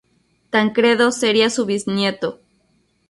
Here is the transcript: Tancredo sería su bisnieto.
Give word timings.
Tancredo 0.49 1.11
sería 1.11 1.51
su 1.51 1.67
bisnieto. 1.67 2.39